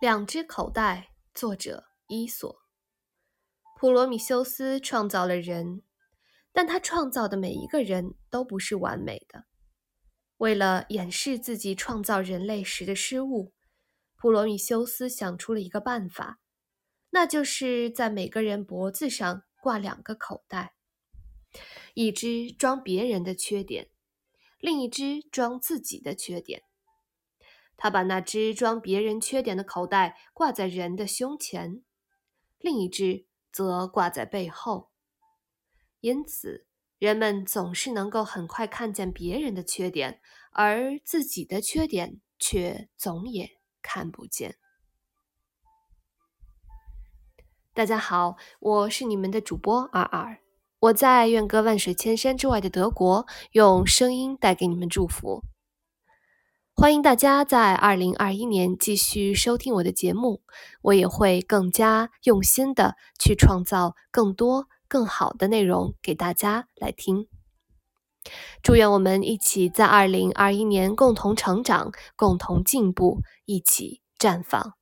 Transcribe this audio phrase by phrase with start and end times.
[0.00, 2.60] 两只口袋，作者伊索。
[3.80, 5.82] 普罗米修斯创造了人，
[6.52, 9.46] 但他创造的每一个人都不是完美的。
[10.36, 13.52] 为了掩饰自己创造人类时的失误，
[14.16, 16.38] 普罗米修斯想出了一个办法，
[17.10, 20.74] 那就是在每个人脖子上挂两个口袋，
[21.94, 23.90] 一只装别人的缺点，
[24.60, 26.62] 另一只装自己的缺点。
[27.80, 31.84] 他把那只装别人缺点的口袋挂在人的胸前，
[32.58, 34.90] 另一只则挂在背后。
[36.00, 36.66] 因此，
[36.98, 43.48] 人们总是能够很快看见别人的缺点，而自己的缺点却总也
[43.80, 44.56] 看不见。
[47.72, 50.40] 大家好，我是你们的主播尔尔，
[50.80, 55.44] 我在远隔万水千山之外的德国，用声音带给你们祝福。
[56.80, 60.42] 欢迎大家在二零二一年继续收听我的节目，
[60.80, 67.26] 我也会更加用心的去创造更多更好的内容给大家来听。
[68.62, 74.77] 祝愿我们一起在二零二一年共同成长，共同进步，一起绽放。